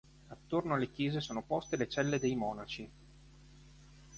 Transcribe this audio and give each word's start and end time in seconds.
Attorno 0.29 0.73
alle 0.73 0.89
chiese 0.91 1.21
sono 1.21 1.43
poste 1.43 1.77
le 1.77 1.87
celle 1.87 2.17
dei 2.17 2.35
monaci. 2.35 2.89